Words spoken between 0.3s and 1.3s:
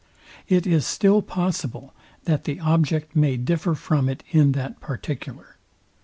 It is still